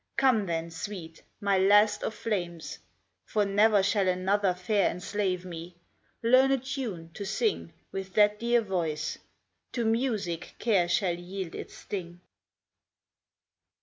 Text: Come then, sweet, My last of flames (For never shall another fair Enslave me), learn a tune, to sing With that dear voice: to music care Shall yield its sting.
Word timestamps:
Come 0.17 0.47
then, 0.47 0.71
sweet, 0.71 1.21
My 1.39 1.59
last 1.59 2.01
of 2.01 2.15
flames 2.15 2.79
(For 3.23 3.45
never 3.45 3.83
shall 3.83 4.07
another 4.07 4.55
fair 4.55 4.89
Enslave 4.89 5.45
me), 5.45 5.75
learn 6.23 6.49
a 6.49 6.57
tune, 6.57 7.11
to 7.13 7.23
sing 7.23 7.71
With 7.91 8.15
that 8.15 8.39
dear 8.39 8.61
voice: 8.61 9.19
to 9.73 9.85
music 9.85 10.55
care 10.57 10.87
Shall 10.89 11.13
yield 11.19 11.53
its 11.53 11.75
sting. 11.75 12.19